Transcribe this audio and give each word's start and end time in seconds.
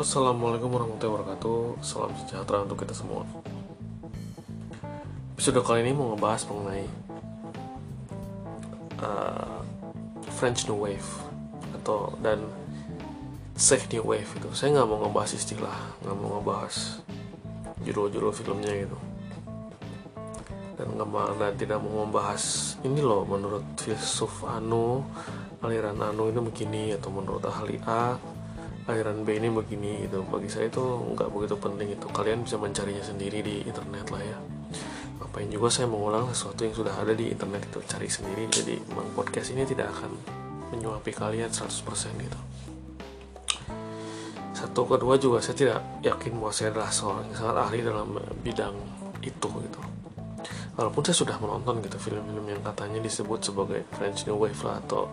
Assalamualaikum 0.00 0.72
warahmatullahi 0.72 1.12
wabarakatuh. 1.12 1.84
Salam 1.84 2.16
sejahtera 2.16 2.64
untuk 2.64 2.80
kita 2.80 2.96
semua. 2.96 3.20
Episode 5.36 5.60
kali 5.60 5.84
ini 5.84 5.92
mau 5.92 6.16
ngebahas 6.16 6.48
mengenai 6.48 6.88
uh, 9.04 9.60
French 10.40 10.64
New 10.72 10.80
Wave 10.80 11.04
atau 11.76 12.16
dan 12.24 12.40
Safe 13.52 13.84
New 13.92 14.08
Wave 14.08 14.40
itu. 14.40 14.48
Saya 14.56 14.80
nggak 14.80 14.88
mau 14.88 15.04
ngebahas 15.04 15.36
istilah 15.36 15.76
nggak 16.00 16.16
mau 16.16 16.40
ngebahas 16.40 17.04
judul-judul 17.84 18.32
filmnya 18.32 18.72
gitu. 18.72 18.96
Dan 20.80 20.96
nggak 20.96 21.36
dan 21.36 21.52
tidak 21.60 21.76
mau 21.84 22.08
membahas 22.08 22.72
ini 22.88 23.04
loh 23.04 23.28
menurut 23.28 23.76
filsuf 23.76 24.48
Anu 24.48 25.04
aliran 25.60 26.00
Anu 26.00 26.32
ini 26.32 26.40
begini 26.40 26.84
atau 26.96 27.12
menurut 27.12 27.44
ahli 27.44 27.76
A 27.84 28.16
aliran 28.88 29.26
B 29.26 29.36
ini 29.36 29.48
begini 29.52 30.06
gitu. 30.08 30.24
Bagi 30.24 30.48
saya 30.48 30.70
itu 30.70 30.80
nggak 30.80 31.28
begitu 31.28 31.54
penting 31.60 31.88
itu. 31.92 32.06
Kalian 32.08 32.46
bisa 32.46 32.56
mencarinya 32.56 33.04
sendiri 33.04 33.44
di 33.44 33.66
internet 33.66 34.06
lah 34.08 34.22
ya. 34.22 34.38
Ngapain 35.20 35.48
juga 35.52 35.68
saya 35.68 35.86
mengulang 35.90 36.30
sesuatu 36.32 36.64
yang 36.64 36.72
sudah 36.72 36.94
ada 36.96 37.12
di 37.12 37.28
internet 37.28 37.68
itu? 37.68 37.78
Cari 37.84 38.08
sendiri. 38.08 38.48
Jadi 38.48 38.74
memang 38.88 39.10
podcast 39.12 39.52
ini 39.52 39.68
tidak 39.68 39.92
akan 39.92 40.10
menyuapi 40.72 41.12
kalian 41.12 41.50
100% 41.50 41.66
gitu. 42.24 42.40
Satu 44.54 44.84
kedua 44.84 45.16
juga 45.16 45.40
saya 45.40 45.56
tidak 45.56 45.80
yakin 46.04 46.36
bahwa 46.36 46.52
saya 46.52 46.68
adalah 46.68 46.92
seorang 46.92 47.24
yang 47.32 47.36
sangat 47.36 47.56
ahli 47.64 47.78
dalam 47.80 48.08
bidang 48.44 48.76
itu 49.24 49.48
gitu. 49.48 49.80
Walaupun 50.76 51.02
saya 51.04 51.16
sudah 51.16 51.36
menonton 51.40 51.80
gitu 51.84 51.96
film-film 51.96 52.44
yang 52.44 52.60
katanya 52.64 53.00
disebut 53.00 53.40
sebagai 53.40 53.84
French 53.96 54.24
New 54.28 54.36
Wave 54.36 54.60
lah 54.64 54.80
atau 54.84 55.08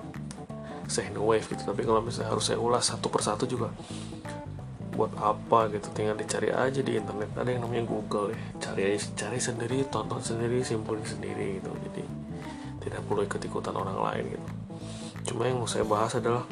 New 1.11 1.27
Wave 1.27 1.45
gitu. 1.51 1.61
Tapi 1.67 1.83
kalau 1.83 1.99
misalnya 1.99 2.31
harus 2.31 2.47
saya 2.47 2.59
ulas 2.59 2.87
satu 2.87 3.11
persatu 3.11 3.43
juga 3.43 3.69
buat 4.95 5.13
apa 5.19 5.69
gitu? 5.75 5.91
Tinggal 5.93 6.17
dicari 6.17 6.49
aja 6.49 6.79
di 6.79 6.97
internet. 6.97 7.35
Ada 7.35 7.49
yang 7.53 7.67
namanya 7.67 7.85
Google 7.85 8.33
ya. 8.33 8.39
Cari 8.57 8.97
cari 8.97 9.39
sendiri 9.39 9.83
tonton 9.91 10.23
sendiri 10.23 10.63
simpulin 10.63 11.03
sendiri 11.03 11.59
gitu. 11.61 11.69
Jadi 11.91 12.03
tidak 12.81 13.03
perlu 13.05 13.21
ikut 13.27 13.41
ikutan 13.43 13.75
orang 13.75 13.99
lain 13.99 14.25
gitu. 14.33 14.47
Cuma 15.33 15.45
yang 15.45 15.59
mau 15.59 15.69
saya 15.69 15.83
bahas 15.83 16.15
adalah 16.15 16.47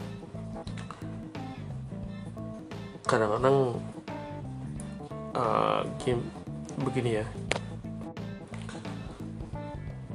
kadang-kadang 3.08 3.80
uh, 5.32 5.82
game 6.04 6.22
begini 6.84 7.24
ya. 7.24 7.26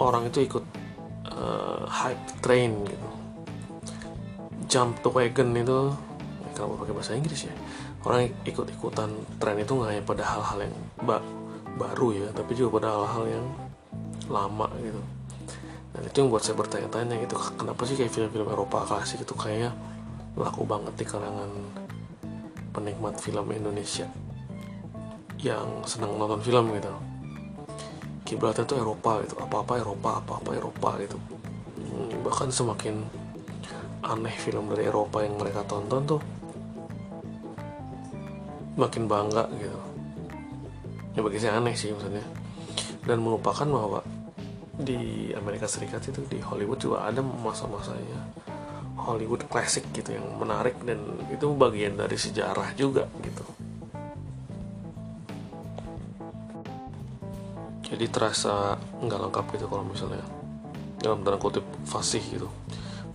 Orang 0.01 0.29
itu 0.29 0.45
ikut 0.45 0.65
uh, 1.29 1.85
hype 1.89 2.25
train 2.41 2.73
gitu 2.89 3.20
jump 4.71 5.03
to 5.03 5.11
wagon 5.11 5.51
itu 5.59 5.91
kalau 6.55 6.79
pakai 6.79 6.95
bahasa 6.95 7.13
Inggris 7.19 7.51
ya? 7.51 7.55
Orang 8.07 8.31
ikut-ikutan 8.47 9.11
tren 9.43 9.59
itu 9.59 9.75
nggak 9.75 9.91
hanya 9.91 10.05
pada 10.07 10.25
hal-hal 10.25 10.59
yang 10.65 10.75
ba 11.03 11.19
baru 11.77 12.13
ya 12.13 12.29
tapi 12.33 12.55
juga 12.55 12.81
pada 12.81 12.89
hal-hal 12.95 13.25
yang 13.29 13.47
lama 14.31 14.71
gitu. 14.79 15.03
Dan 15.91 16.03
itu 16.07 16.17
yang 16.23 16.29
buat 16.31 16.43
saya 16.47 16.55
bertanya-tanya 16.55 17.19
gitu 17.27 17.35
kenapa 17.59 17.83
sih 17.83 17.99
kayak 17.99 18.15
film-film 18.15 18.47
Eropa 18.47 18.87
klasik 18.87 19.27
itu 19.27 19.35
kayaknya 19.35 19.75
laku 20.39 20.63
banget 20.63 20.95
di 20.95 21.05
kalangan 21.05 21.51
penikmat 22.71 23.19
film 23.19 23.51
Indonesia 23.51 24.07
yang 25.43 25.83
senang 25.83 26.15
nonton 26.15 26.39
film 26.47 26.71
gitu. 26.79 26.93
Kiblatnya 28.23 28.63
tuh 28.63 28.79
Eropa 28.79 29.19
gitu 29.27 29.35
apa-apa 29.43 29.83
Eropa 29.83 30.11
apa-apa 30.23 30.51
Eropa 30.55 30.91
gitu. 31.03 31.19
Hmm, 31.81 32.23
bahkan 32.23 32.47
semakin 32.53 33.03
aneh 34.01 34.33
film 34.33 34.73
dari 34.73 34.89
Eropa 34.89 35.21
yang 35.21 35.37
mereka 35.37 35.65
tonton 35.69 36.03
tuh. 36.05 36.23
Makin 38.81 39.05
bangga 39.05 39.45
gitu. 39.61 39.81
Ya 41.17 41.21
bagi 41.21 41.39
saya 41.43 41.61
aneh 41.61 41.77
sih 41.77 41.93
maksudnya. 41.93 42.25
Dan 43.05 43.21
melupakan 43.21 43.67
bahwa 43.69 44.01
di 44.81 45.31
Amerika 45.37 45.69
Serikat 45.69 46.09
itu 46.09 46.25
di 46.25 46.41
Hollywood 46.41 46.81
juga 46.81 47.05
ada 47.05 47.21
masa-masanya 47.21 48.33
Hollywood 48.97 49.45
klasik 49.49 49.85
gitu 49.93 50.17
yang 50.17 50.25
menarik 50.37 50.77
dan 50.85 51.01
itu 51.29 51.53
bagian 51.53 51.97
dari 51.97 52.17
sejarah 52.17 52.73
juga 52.77 53.05
gitu. 53.21 53.45
Jadi 57.91 58.07
terasa 58.07 58.79
nggak 59.03 59.21
lengkap 59.29 59.45
gitu 59.59 59.67
kalau 59.67 59.85
misalnya 59.85 60.23
dalam 61.01 61.25
tanda 61.25 61.41
kutip 61.41 61.65
fasih 61.89 62.23
gitu 62.23 62.49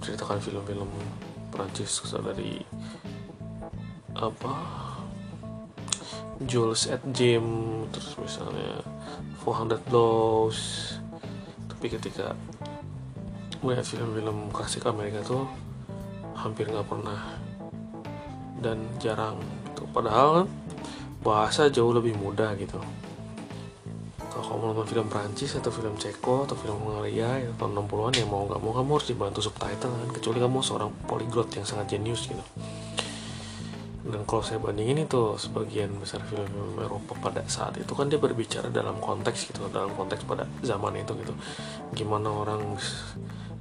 menceritakan 0.05 0.37
film-film 0.37 0.85
Prancis 1.49 1.97
dari 2.13 2.61
apa 4.13 4.53
Jules 6.45 6.85
at 6.93 7.01
Jim 7.09 7.41
terus 7.89 8.13
misalnya 8.21 8.85
400 9.41 9.81
Blows 9.89 10.93
tapi 11.73 11.89
ketika 11.89 12.37
melihat 13.65 13.81
film-film 13.81 14.53
klasik 14.53 14.85
Amerika 14.85 15.25
tuh 15.25 15.49
hampir 16.37 16.69
nggak 16.69 16.85
pernah 16.85 17.41
dan 18.61 18.85
jarang 19.01 19.41
gitu. 19.73 19.89
padahal 19.89 20.45
bahasa 21.25 21.65
jauh 21.73 21.89
lebih 21.89 22.13
mudah 22.13 22.53
gitu 22.61 22.77
kamu 24.51 24.73
nonton 24.73 24.85
film 24.85 25.07
Prancis 25.09 25.57
atau 25.57 25.73
film 25.73 25.97
Ceko 25.97 26.45
atau 26.45 26.55
film 26.57 26.77
Hungaria 26.81 27.45
ya, 27.45 27.49
tahun 27.57 27.85
60-an 27.85 28.13
ya 28.19 28.25
mau 28.29 28.45
nggak 28.45 28.61
mau 28.61 28.73
kamu 28.73 28.89
harus 28.97 29.07
dibantu 29.09 29.39
subtitle 29.41 29.91
kan. 29.91 30.09
Kecuali 30.13 30.39
kamu 30.41 30.57
seorang 30.61 30.89
polyglot 31.09 31.49
yang 31.57 31.65
sangat 31.65 31.97
jenius 31.97 32.29
gitu. 32.29 32.43
Dan 34.05 34.21
kalau 34.29 34.45
saya 34.45 34.61
bandingin 34.61 35.09
itu 35.09 35.33
sebagian 35.33 35.89
besar 35.97 36.21
film-film 36.29 36.77
Eropa 36.77 37.17
pada 37.17 37.41
saat 37.49 37.73
itu 37.81 37.89
kan 37.97 38.05
dia 38.05 38.21
berbicara 38.21 38.69
dalam 38.69 39.01
konteks 39.01 39.49
gitu 39.49 39.65
dalam 39.73 39.97
konteks 39.97 40.29
pada 40.29 40.45
zaman 40.61 41.01
itu 41.01 41.17
gitu. 41.17 41.33
Gimana 41.97 42.29
orang 42.29 42.77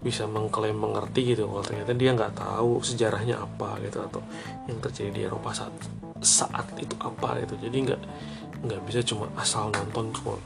bisa 0.04 0.28
mengklaim 0.28 0.76
mengerti 0.76 1.32
gitu 1.32 1.48
kalau 1.48 1.64
ternyata 1.64 1.96
dia 1.96 2.12
nggak 2.12 2.36
tahu 2.36 2.84
sejarahnya 2.84 3.40
apa 3.40 3.80
gitu 3.88 4.04
atau 4.04 4.20
yang 4.68 4.76
terjadi 4.84 5.10
di 5.16 5.20
Eropa 5.24 5.56
saat 5.56 5.72
saat 6.20 6.68
itu 6.76 6.92
apa 7.00 7.40
gitu. 7.40 7.56
Jadi 7.64 7.76
nggak 7.88 8.00
nggak 8.68 8.80
bisa 8.84 9.00
cuma 9.00 9.32
asal 9.40 9.72
nonton 9.72 10.12
cuma 10.12 10.36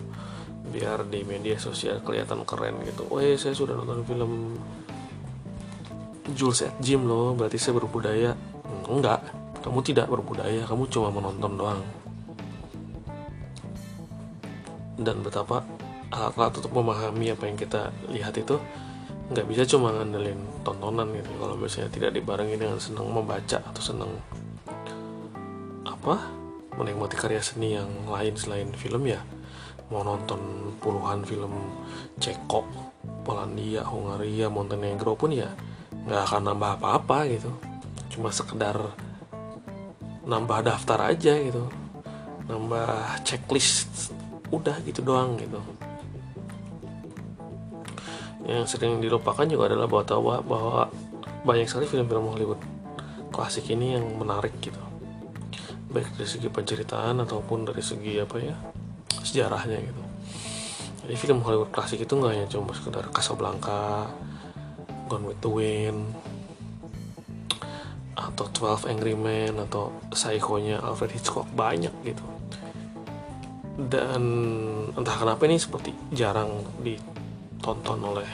biar 0.78 1.10
di 1.10 1.26
media 1.26 1.58
sosial 1.58 1.98
kelihatan 2.06 2.46
keren 2.46 2.78
gitu. 2.86 3.02
Oh 3.10 3.18
ya 3.18 3.34
saya 3.34 3.50
sudah 3.50 3.74
nonton 3.74 4.06
film 4.06 4.54
Jules 6.38 6.62
at 6.62 6.78
Jim 6.78 7.02
loh 7.02 7.34
berarti 7.34 7.58
saya 7.58 7.82
berbudaya. 7.82 8.38
Enggak 8.86 9.26
kamu 9.58 9.82
tidak 9.82 10.06
berbudaya 10.06 10.62
kamu 10.62 10.86
cuma 10.86 11.10
menonton 11.10 11.52
doang. 11.58 11.82
Dan 14.94 15.26
betapa 15.26 15.66
alat-alat 16.14 16.62
untuk 16.62 16.72
memahami 16.78 17.34
apa 17.34 17.44
yang 17.50 17.58
kita 17.58 17.90
lihat 18.14 18.38
itu 18.38 18.54
nggak 19.28 19.46
bisa 19.50 19.66
cuma 19.66 19.90
ngandelin 19.90 20.38
tontonan 20.62 21.10
gitu. 21.10 21.30
Kalau 21.42 21.58
misalnya 21.58 21.90
tidak 21.90 22.10
dibarengi 22.14 22.54
dengan 22.54 22.78
senang 22.78 23.10
membaca 23.10 23.58
atau 23.58 23.82
senang 23.82 24.14
apa 25.82 26.30
menikmati 26.78 27.18
karya 27.18 27.42
seni 27.42 27.74
yang 27.74 27.90
lain 28.06 28.38
selain 28.38 28.70
film 28.78 29.02
ya 29.10 29.18
mau 29.88 30.04
nonton 30.04 30.72
puluhan 30.78 31.24
film 31.24 31.52
Ceko, 32.20 32.64
Polandia, 33.24 33.84
Hungaria, 33.88 34.52
Montenegro 34.52 35.16
pun 35.16 35.32
ya 35.32 35.48
nggak 36.04 36.22
akan 36.28 36.42
nambah 36.52 36.70
apa-apa 36.80 37.28
gitu. 37.28 37.50
Cuma 38.12 38.28
sekedar 38.32 38.76
nambah 40.28 40.64
daftar 40.64 41.08
aja 41.08 41.36
gitu. 41.40 41.68
Nambah 42.48 43.20
checklist 43.24 44.12
udah 44.52 44.76
gitu 44.84 45.00
doang 45.04 45.36
gitu. 45.40 45.60
Yang 48.48 48.76
sering 48.76 49.00
dilupakan 49.00 49.44
juga 49.44 49.72
adalah 49.72 49.88
bahwa 49.88 50.40
bahwa 50.40 50.82
banyak 51.44 51.68
sekali 51.68 51.84
film-film 51.88 52.32
Hollywood 52.32 52.60
klasik 53.32 53.68
ini 53.72 53.96
yang 53.96 54.04
menarik 54.16 54.56
gitu. 54.60 54.80
Baik 55.88 56.12
dari 56.16 56.28
segi 56.28 56.48
penceritaan 56.52 57.24
ataupun 57.24 57.68
dari 57.68 57.80
segi 57.80 58.20
apa 58.20 58.36
ya 58.40 58.56
sejarahnya 59.22 59.78
gitu. 59.80 60.02
Jadi 61.08 61.14
film 61.16 61.40
Hollywood 61.40 61.72
klasik 61.72 62.04
itu 62.04 62.12
nggak 62.12 62.32
hanya 62.36 62.46
cuma 62.52 62.76
sekedar 62.76 63.08
Casablanca 63.08 64.12
Gone 65.08 65.24
with 65.24 65.40
the 65.40 65.48
Wind 65.48 66.12
atau 68.12 68.44
12 68.50 68.92
Angry 68.92 69.16
Men 69.16 69.56
atau 69.56 69.94
Psycho-nya 70.12 70.84
Alfred 70.84 71.16
Hitchcock 71.16 71.48
banyak 71.56 71.94
gitu. 72.04 72.26
Dan 73.78 74.22
entah 74.92 75.16
kenapa 75.16 75.48
ini 75.48 75.56
seperti 75.56 75.96
jarang 76.12 76.50
ditonton 76.84 78.04
oleh 78.04 78.28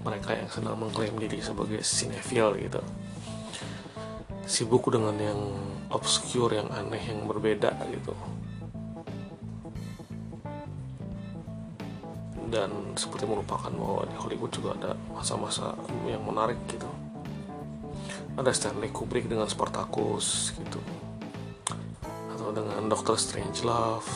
mereka 0.00 0.32
yang 0.32 0.48
sedang 0.48 0.80
mengklaim 0.80 1.12
diri 1.18 1.44
sebagai 1.44 1.84
sinetron 1.84 2.56
gitu. 2.56 2.80
Sibuk 4.48 4.88
dengan 4.88 5.12
yang 5.20 5.40
obscure 5.92 6.56
yang 6.56 6.72
aneh 6.72 7.04
yang 7.04 7.28
berbeda 7.28 7.74
gitu 7.92 8.37
dan 12.48 12.96
seperti 12.96 13.24
melupakan 13.28 13.70
bahwa 13.70 14.08
di 14.08 14.16
Hollywood 14.16 14.52
juga 14.52 14.74
ada 14.76 14.90
masa-masa 15.12 15.76
yang 16.08 16.24
menarik 16.24 16.58
gitu. 16.68 16.88
Ada 18.38 18.50
Stanley 18.54 18.90
Kubrick 18.90 19.28
dengan 19.28 19.46
Spartacus 19.46 20.56
gitu. 20.56 20.80
Dengan 22.48 22.88
Doctor 22.88 23.20
Strangelove 23.20 24.08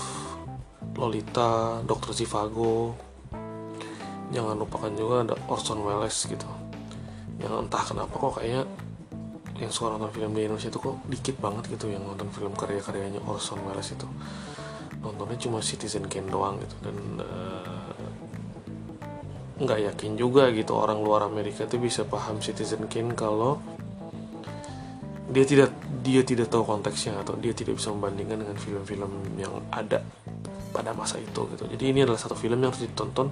Lolita 0.96 1.84
Doctor 1.84 2.16
Zivago 2.16 2.96
jangan 4.32 4.56
lupakan 4.56 4.88
juga 4.96 5.14
ada 5.28 5.36
Orson 5.52 5.84
Welles 5.84 6.16
gitu. 6.24 6.48
Yang 7.36 7.68
entah 7.68 7.84
kenapa 7.84 8.14
kok 8.16 8.40
kayaknya 8.40 8.64
yang 9.60 9.68
suka 9.68 9.94
nonton 9.94 10.10
film 10.16 10.32
di 10.32 10.48
Indonesia 10.48 10.72
itu 10.72 10.80
kok 10.80 10.96
dikit 11.06 11.36
banget 11.38 11.68
gitu 11.76 11.92
yang 11.92 12.02
nonton 12.08 12.32
film 12.32 12.56
karya-karyanya 12.56 13.20
Orson 13.28 13.60
Welles 13.68 13.92
itu. 13.92 14.08
Nontonnya 15.04 15.36
cuma 15.36 15.60
Citizen 15.60 16.08
Kane 16.08 16.32
doang 16.32 16.56
gitu. 16.56 16.76
Dan 16.80 17.20
uh, 17.20 17.91
nggak 19.62 19.94
yakin 19.94 20.18
juga 20.18 20.50
gitu 20.50 20.74
orang 20.74 20.98
luar 21.00 21.26
Amerika 21.30 21.64
itu 21.64 21.78
bisa 21.78 22.02
paham 22.02 22.42
Citizen 22.42 22.90
Kane 22.90 23.14
kalau 23.14 23.62
dia 25.32 25.46
tidak 25.46 25.70
dia 26.02 26.20
tidak 26.26 26.50
tahu 26.50 26.66
konteksnya 26.66 27.16
atau 27.22 27.38
dia 27.38 27.54
tidak 27.54 27.78
bisa 27.78 27.94
membandingkan 27.94 28.42
dengan 28.42 28.56
film-film 28.58 29.12
yang 29.38 29.54
ada 29.70 30.02
pada 30.74 30.90
masa 30.92 31.16
itu 31.22 31.46
gitu. 31.54 31.64
Jadi 31.68 31.84
ini 31.94 32.02
adalah 32.04 32.18
satu 32.18 32.34
film 32.34 32.58
yang 32.60 32.74
harus 32.74 32.84
ditonton 32.84 33.30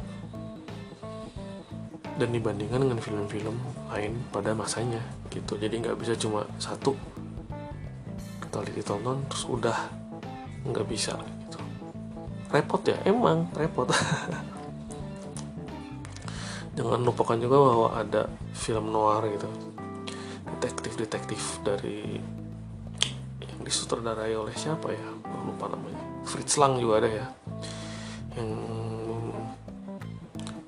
dan 2.21 2.29
dibandingkan 2.31 2.85
dengan 2.85 3.01
film-film 3.01 3.57
lain 3.91 4.13
pada 4.31 4.55
masanya 4.55 5.03
gitu. 5.29 5.59
Jadi 5.59 5.83
nggak 5.83 5.97
bisa 5.99 6.15
cuma 6.15 6.47
satu 6.57 6.95
kali 8.51 8.71
ditonton 8.75 9.23
terus 9.31 9.47
udah 9.47 9.79
nggak 10.67 10.87
bisa 10.87 11.15
gitu. 11.19 11.59
Repot 12.51 12.83
ya 12.83 12.99
emang 13.07 13.47
repot 13.55 13.87
jangan 16.81 17.05
lupakan 17.05 17.37
juga 17.37 17.57
bahwa 17.61 17.89
ada 17.93 18.25
film 18.57 18.89
noir 18.89 19.37
gitu. 19.37 19.49
Detektif-detektif 20.65 21.61
dari 21.61 22.17
yang 23.45 23.61
disutradarai 23.61 24.33
oleh 24.33 24.57
siapa 24.57 24.89
ya? 24.89 25.09
Lupa 25.45 25.69
namanya. 25.69 26.01
Fritz 26.25 26.57
Lang 26.57 26.81
juga 26.81 27.05
ada 27.05 27.11
ya. 27.13 27.27
Yang 28.41 28.51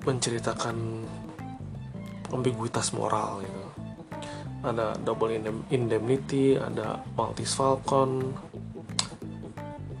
menceritakan 0.05 0.77
ambiguitas 2.29 2.93
moral 2.93 3.41
gitu. 3.41 3.61
Ada 4.61 4.93
double 5.01 5.33
indemnity 5.73 6.61
ada 6.61 7.01
Maltese 7.17 7.57
Falcon. 7.57 8.37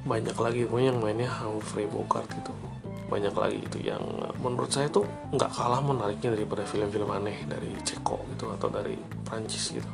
Banyak 0.05 0.37
lagi 0.37 0.69
pokoknya 0.69 0.93
yang 0.93 1.01
mainnya 1.01 1.31
Humphrey 1.41 1.89
Bogart 1.89 2.29
gitu 2.29 2.72
banyak 3.13 3.35
lagi 3.37 3.61
itu 3.61 3.77
yang 3.85 4.01
menurut 4.41 4.73
saya 4.73 4.89
tuh 4.89 5.05
nggak 5.29 5.53
kalah 5.53 5.85
menariknya 5.85 6.33
daripada 6.33 6.65
film-film 6.65 7.13
aneh 7.13 7.45
dari 7.45 7.69
Ceko 7.85 8.25
gitu 8.33 8.49
atau 8.49 8.73
dari 8.73 8.97
Prancis 9.21 9.69
gitu. 9.69 9.91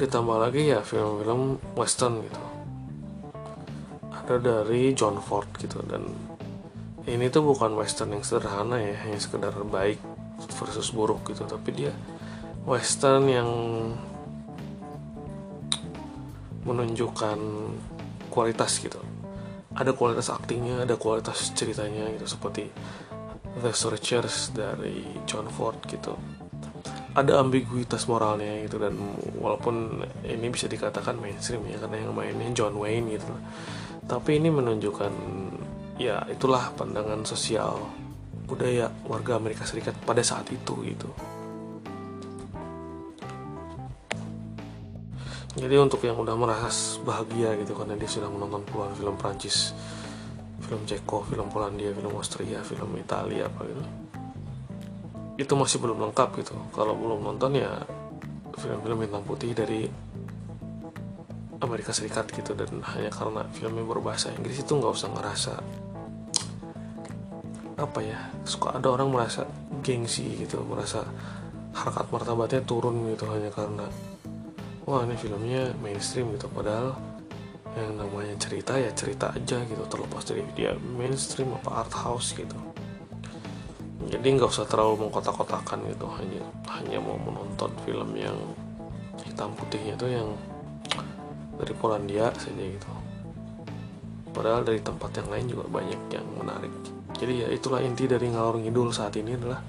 Ditambah 0.00 0.36
lagi 0.40 0.72
ya 0.72 0.80
film-film 0.80 1.60
western 1.76 2.24
gitu. 2.24 2.42
Ada 4.08 4.40
dari 4.40 4.96
John 4.96 5.20
Ford 5.20 5.52
gitu 5.60 5.84
dan 5.84 6.08
ini 7.04 7.28
tuh 7.28 7.44
bukan 7.44 7.76
western 7.76 8.16
yang 8.16 8.24
sederhana 8.24 8.80
ya 8.80 8.96
hanya 9.04 9.20
sekedar 9.20 9.52
baik 9.68 10.00
versus 10.56 10.94
buruk 10.94 11.26
gitu 11.28 11.42
tapi 11.44 11.74
dia 11.74 11.92
western 12.64 13.26
yang 13.26 13.50
menunjukkan 16.62 17.38
kualitas 18.30 18.78
gitu 18.78 19.02
ada 19.76 19.92
kualitas 19.96 20.28
aktingnya 20.28 20.84
ada 20.84 20.96
kualitas 20.96 21.52
ceritanya 21.56 22.08
gitu 22.16 22.26
seperti 22.28 22.68
The 23.60 23.72
Searchers 23.72 24.52
dari 24.56 25.04
John 25.28 25.48
Ford 25.52 25.78
gitu 25.88 26.16
ada 27.12 27.44
ambiguitas 27.44 28.08
moralnya 28.08 28.64
gitu 28.64 28.80
dan 28.80 28.96
walaupun 29.36 30.00
ini 30.24 30.48
bisa 30.48 30.64
dikatakan 30.64 31.20
mainstream 31.20 31.60
ya 31.68 31.76
karena 31.76 32.08
yang 32.08 32.16
mainnya 32.16 32.48
John 32.56 32.80
Wayne 32.80 33.20
gitu 33.20 33.32
tapi 34.08 34.40
ini 34.40 34.48
menunjukkan 34.48 35.12
ya 36.00 36.24
itulah 36.26 36.72
pandangan 36.74 37.22
sosial 37.28 37.78
budaya 38.48 38.90
warga 39.08 39.38
Amerika 39.38 39.64
Serikat 39.64 39.96
pada 40.04 40.20
saat 40.20 40.48
itu 40.52 40.76
gitu. 40.84 41.08
Jadi 45.52 45.74
untuk 45.76 46.00
yang 46.00 46.16
udah 46.16 46.32
merasa 46.32 46.96
bahagia 47.04 47.52
gitu 47.60 47.76
karena 47.76 47.92
dia 48.00 48.08
sudah 48.08 48.32
menonton 48.32 48.64
puluhan 48.64 48.96
film 48.96 49.20
Prancis, 49.20 49.76
film 50.64 50.80
Ceko, 50.88 51.28
film 51.28 51.52
Polandia, 51.52 51.92
film 51.92 52.12
Austria, 52.16 52.64
film 52.64 52.96
Italia 52.96 53.52
apa 53.52 53.60
gitu. 53.68 53.84
Itu 55.36 55.52
masih 55.60 55.76
belum 55.84 56.00
lengkap 56.08 56.40
gitu. 56.40 56.56
Kalau 56.72 56.96
belum 56.96 57.20
nonton 57.20 57.60
ya 57.60 57.84
film-film 58.56 59.04
hitam 59.04 59.20
putih 59.28 59.52
dari 59.52 59.84
Amerika 61.62 61.94
Serikat 61.94 62.32
gitu 62.32 62.56
dan 62.58 62.82
hanya 62.82 63.12
karena 63.12 63.46
filmnya 63.54 63.86
berbahasa 63.86 64.34
Inggris 64.34 64.60
itu 64.60 64.72
nggak 64.74 64.92
usah 64.92 65.08
ngerasa 65.14 65.54
apa 67.78 67.98
ya 68.02 68.18
suka 68.46 68.78
ada 68.78 68.88
orang 68.94 69.10
merasa 69.10 69.46
gengsi 69.82 70.26
gitu 70.38 70.62
merasa 70.62 71.02
harkat 71.72 72.06
martabatnya 72.12 72.62
turun 72.62 73.10
gitu 73.10 73.26
hanya 73.30 73.50
karena 73.50 73.86
wah 74.92 75.08
ini 75.08 75.16
filmnya 75.16 75.72
mainstream 75.80 76.36
gitu 76.36 76.52
padahal 76.52 76.92
yang 77.72 77.96
namanya 77.96 78.36
cerita 78.36 78.76
ya 78.76 78.92
cerita 78.92 79.32
aja 79.32 79.64
gitu 79.64 79.80
terlepas 79.88 80.20
dari 80.28 80.44
dia 80.52 80.76
mainstream 80.76 81.56
apa 81.56 81.80
art 81.80 81.94
house 81.96 82.36
gitu. 82.36 82.52
Jadi 84.12 84.36
nggak 84.36 84.52
usah 84.52 84.68
terlalu 84.68 85.08
mengkotak-kotakan 85.08 85.88
gitu 85.88 86.04
hanya 86.20 86.44
hanya 86.76 87.00
mau 87.00 87.16
menonton 87.16 87.72
film 87.88 88.12
yang 88.12 88.36
hitam 89.24 89.56
putihnya 89.56 89.96
itu 89.96 90.12
yang 90.12 90.28
dari 91.56 91.72
Polandia 91.72 92.28
saja 92.36 92.60
gitu. 92.60 92.92
Padahal 94.36 94.60
dari 94.68 94.84
tempat 94.84 95.08
yang 95.16 95.28
lain 95.32 95.46
juga 95.56 95.64
banyak 95.72 96.00
yang 96.12 96.26
menarik. 96.36 96.72
Jadi 97.16 97.32
ya 97.40 97.48
itulah 97.48 97.80
inti 97.80 98.04
dari 98.04 98.28
ngalor 98.28 98.60
ngidul 98.60 98.92
saat 98.92 99.16
ini 99.16 99.40
adalah 99.40 99.64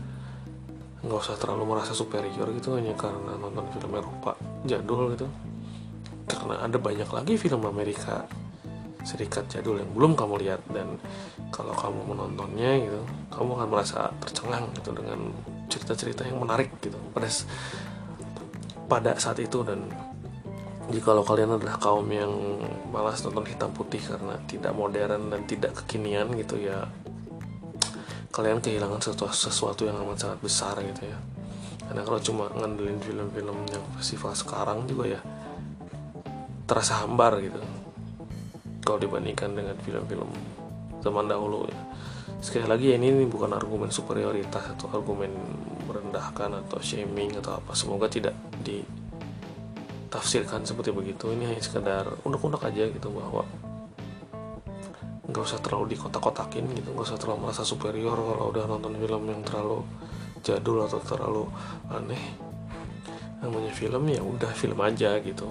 nggak 1.03 1.19
usah 1.19 1.35
terlalu 1.35 1.75
merasa 1.75 1.91
superior 1.91 2.47
gitu 2.55 2.79
hanya 2.79 2.95
karena 2.95 3.35
nonton 3.35 3.67
film 3.75 3.91
Eropa 3.91 4.39
jadul 4.63 5.11
gitu. 5.15 5.27
Karena 6.23 6.63
ada 6.63 6.77
banyak 6.79 7.09
lagi 7.11 7.35
film 7.35 7.67
Amerika 7.67 8.23
serikat 9.03 9.51
jadul 9.51 9.83
yang 9.83 9.91
belum 9.91 10.15
kamu 10.15 10.39
lihat 10.47 10.63
dan 10.71 10.95
kalau 11.51 11.75
kamu 11.75 12.15
menontonnya 12.15 12.87
gitu 12.87 13.03
kamu 13.35 13.59
akan 13.59 13.67
merasa 13.67 14.15
tercengang 14.23 14.71
gitu 14.79 14.95
dengan 14.95 15.19
cerita-cerita 15.67 16.23
yang 16.23 16.39
menarik 16.39 16.71
gitu 16.79 16.95
pada 17.11 17.27
pada 18.87 19.11
saat 19.19 19.43
itu. 19.43 19.59
Dan 19.67 19.91
jikalau 20.87 21.27
kalian 21.27 21.59
adalah 21.59 21.75
kaum 21.83 22.07
yang 22.07 22.31
malas 22.95 23.19
nonton 23.27 23.43
hitam 23.43 23.75
putih 23.75 23.99
karena 23.99 24.39
tidak 24.47 24.71
modern 24.71 25.31
dan 25.31 25.41
tidak 25.47 25.75
kekinian 25.83 26.31
gitu 26.39 26.63
ya 26.63 26.87
kalian 28.33 28.57
kehilangan 28.65 28.97
sesuatu, 28.97 29.29
sesuatu 29.29 29.81
yang 29.85 29.93
amat 30.01 30.25
sangat 30.25 30.39
besar 30.41 30.75
gitu 30.81 31.05
ya. 31.05 31.17
Karena 31.85 32.01
kalau 32.01 32.17
cuma 32.17 32.49
ngandelin 32.49 32.97
film-film 32.97 33.57
yang 33.69 33.83
festival 34.01 34.33
sekarang 34.33 34.89
juga 34.89 35.13
ya 35.13 35.21
terasa 36.65 37.05
hambar 37.05 37.37
gitu. 37.45 37.61
Kalau 38.81 38.97
dibandingkan 38.97 39.53
dengan 39.53 39.77
film-film 39.85 40.27
zaman 41.05 41.29
dahulu 41.29 41.69
ya. 41.69 41.79
Sekali 42.43 42.67
lagi 42.67 42.91
ya, 42.91 42.99
ini, 42.99 43.13
ini 43.13 43.29
bukan 43.29 43.55
argumen 43.55 43.87
superioritas 43.87 44.75
atau 44.75 44.91
argumen 44.91 45.31
merendahkan 45.87 46.65
atau 46.65 46.81
shaming 46.81 47.39
atau 47.39 47.61
apa. 47.61 47.71
Semoga 47.71 48.11
tidak 48.11 48.35
di 48.59 48.83
tafsirkan 50.11 50.67
seperti 50.67 50.91
begitu. 50.91 51.31
Ini 51.31 51.53
hanya 51.53 51.61
sekedar 51.63 52.09
unek-unek 52.25 52.65
aja 52.65 52.89
gitu 52.91 53.07
bahwa 53.13 53.47
nggak 55.23 55.43
usah 55.43 55.59
terlalu 55.63 55.95
dikotak-kotakin 55.95 56.67
gitu 56.75 56.91
nggak 56.91 57.07
usah 57.07 57.15
terlalu 57.15 57.47
merasa 57.47 57.63
superior 57.63 58.19
kalau 58.19 58.51
udah 58.51 58.63
nonton 58.67 58.99
film 58.99 59.23
yang 59.31 59.41
terlalu 59.47 59.87
jadul 60.43 60.83
atau 60.83 60.99
terlalu 60.99 61.43
aneh. 61.87 62.23
Namanya 63.39 63.71
film 63.71 64.03
ya 64.11 64.19
udah 64.23 64.51
film 64.51 64.79
aja 64.83 65.19
gitu. 65.23 65.47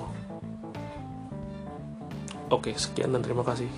Oke 2.53 2.77
sekian 2.77 3.17
dan 3.17 3.25
terima 3.25 3.41
kasih 3.41 3.69